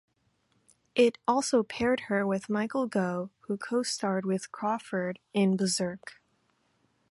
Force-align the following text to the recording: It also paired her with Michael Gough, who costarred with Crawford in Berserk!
It 0.95 1.19
also 1.27 1.61
paired 1.61 1.99
her 2.09 2.25
with 2.25 2.49
Michael 2.49 2.87
Gough, 2.87 3.29
who 3.41 3.55
costarred 3.55 4.25
with 4.25 4.51
Crawford 4.51 5.19
in 5.31 5.55
Berserk! 5.55 6.19